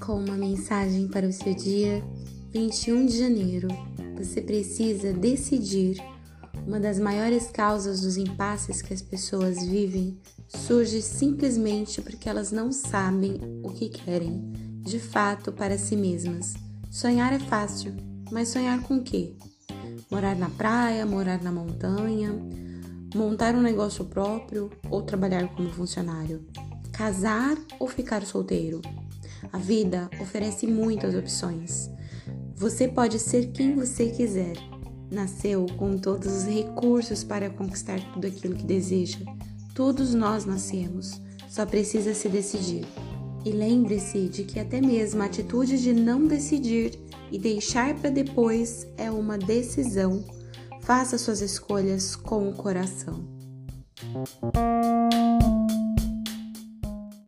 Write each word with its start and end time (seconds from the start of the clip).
com 0.00 0.16
uma 0.16 0.36
mensagem 0.36 1.06
para 1.06 1.28
o 1.28 1.32
seu 1.32 1.54
dia 1.54 2.02
21 2.52 3.06
de 3.06 3.18
janeiro. 3.20 3.68
Você 4.16 4.40
precisa 4.40 5.12
decidir. 5.12 6.02
Uma 6.66 6.80
das 6.80 6.98
maiores 6.98 7.52
causas 7.52 8.00
dos 8.00 8.16
impasses 8.16 8.82
que 8.82 8.92
as 8.92 9.00
pessoas 9.00 9.64
vivem 9.64 10.18
surge 10.48 11.00
simplesmente 11.02 12.02
porque 12.02 12.28
elas 12.28 12.50
não 12.50 12.72
sabem 12.72 13.38
o 13.62 13.70
que 13.70 13.88
querem, 13.88 14.50
de 14.80 14.98
fato, 14.98 15.52
para 15.52 15.78
si 15.78 15.94
mesmas. 15.94 16.54
Sonhar 16.90 17.32
é 17.32 17.38
fácil, 17.38 17.94
mas 18.32 18.48
sonhar 18.48 18.82
com 18.82 18.96
o 18.96 19.04
quê? 19.04 19.36
Morar 20.10 20.34
na 20.34 20.50
praia, 20.50 21.06
morar 21.06 21.40
na 21.40 21.52
montanha, 21.52 22.34
montar 23.14 23.54
um 23.54 23.62
negócio 23.62 24.04
próprio 24.04 24.68
ou 24.90 25.00
trabalhar 25.00 25.46
como 25.54 25.70
funcionário? 25.70 26.44
Casar 26.96 27.56
ou 27.80 27.88
ficar 27.88 28.24
solteiro? 28.24 28.80
A 29.52 29.58
vida 29.58 30.08
oferece 30.20 30.64
muitas 30.64 31.12
opções. 31.14 31.90
Você 32.54 32.86
pode 32.86 33.18
ser 33.18 33.48
quem 33.48 33.74
você 33.74 34.10
quiser. 34.10 34.56
Nasceu 35.10 35.66
com 35.76 35.98
todos 35.98 36.28
os 36.28 36.44
recursos 36.44 37.24
para 37.24 37.50
conquistar 37.50 38.00
tudo 38.12 38.28
aquilo 38.28 38.54
que 38.54 38.64
deseja. 38.64 39.18
Todos 39.74 40.14
nós 40.14 40.44
nascemos, 40.44 41.20
só 41.48 41.66
precisa 41.66 42.14
se 42.14 42.28
decidir. 42.28 42.86
E 43.44 43.50
lembre-se 43.50 44.28
de 44.28 44.44
que 44.44 44.60
até 44.60 44.80
mesmo 44.80 45.20
a 45.20 45.26
atitude 45.26 45.82
de 45.82 45.92
não 45.92 46.28
decidir 46.28 46.96
e 47.30 47.38
deixar 47.38 47.92
para 47.96 48.08
depois 48.08 48.86
é 48.96 49.10
uma 49.10 49.36
decisão. 49.36 50.24
Faça 50.80 51.18
suas 51.18 51.40
escolhas 51.40 52.14
com 52.14 52.48
o 52.48 52.54
coração. 52.54 53.24